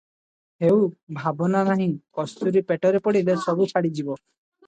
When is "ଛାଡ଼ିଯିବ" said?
3.75-4.17